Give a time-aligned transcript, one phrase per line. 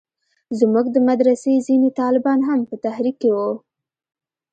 [0.59, 3.49] زموږ د مدرسې ځينې طالبان هم په تحريک کښې وو.